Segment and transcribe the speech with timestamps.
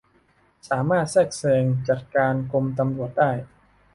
[0.69, 3.31] สามารถแทรกแซงจัดการกรมตำรวจได้